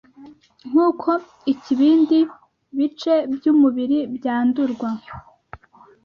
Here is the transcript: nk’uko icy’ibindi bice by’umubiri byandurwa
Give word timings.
nk’uko 0.69 1.09
icy’ibindi 1.51 2.17
bice 2.77 3.13
by’umubiri 3.33 3.97
byandurwa 4.15 4.87